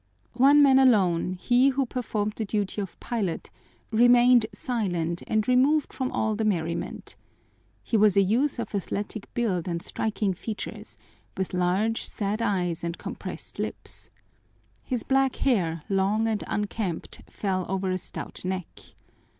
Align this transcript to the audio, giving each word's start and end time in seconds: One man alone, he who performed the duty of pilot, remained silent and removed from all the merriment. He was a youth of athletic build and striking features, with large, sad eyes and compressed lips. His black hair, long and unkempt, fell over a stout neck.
One 0.39 0.63
man 0.63 0.79
alone, 0.79 1.33
he 1.33 1.69
who 1.69 1.85
performed 1.85 2.33
the 2.35 2.43
duty 2.43 2.81
of 2.81 2.99
pilot, 2.99 3.51
remained 3.91 4.47
silent 4.51 5.21
and 5.27 5.47
removed 5.47 5.93
from 5.93 6.09
all 6.11 6.35
the 6.35 6.43
merriment. 6.43 7.15
He 7.83 7.97
was 7.97 8.17
a 8.17 8.23
youth 8.23 8.57
of 8.57 8.73
athletic 8.73 9.31
build 9.35 9.67
and 9.67 9.79
striking 9.79 10.33
features, 10.33 10.97
with 11.37 11.53
large, 11.53 12.03
sad 12.05 12.41
eyes 12.41 12.83
and 12.83 12.97
compressed 12.97 13.59
lips. 13.59 14.09
His 14.83 15.03
black 15.03 15.35
hair, 15.35 15.83
long 15.87 16.27
and 16.27 16.43
unkempt, 16.47 17.21
fell 17.27 17.67
over 17.69 17.91
a 17.91 17.99
stout 17.99 18.43
neck. 18.43 18.79